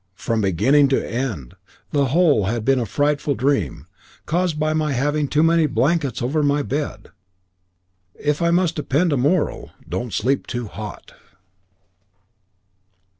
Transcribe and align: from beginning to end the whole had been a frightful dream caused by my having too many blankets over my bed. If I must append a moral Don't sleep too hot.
from 0.15 0.41
beginning 0.41 0.87
to 0.87 1.07
end 1.07 1.53
the 1.91 2.05
whole 2.07 2.45
had 2.45 2.65
been 2.65 2.79
a 2.79 2.87
frightful 2.87 3.35
dream 3.35 3.85
caused 4.25 4.59
by 4.59 4.73
my 4.73 4.93
having 4.93 5.27
too 5.27 5.43
many 5.43 5.67
blankets 5.67 6.23
over 6.23 6.41
my 6.41 6.63
bed. 6.63 7.09
If 8.15 8.41
I 8.41 8.49
must 8.49 8.79
append 8.79 9.13
a 9.13 9.17
moral 9.17 9.69
Don't 9.87 10.11
sleep 10.11 10.47
too 10.47 10.65
hot. 10.65 11.13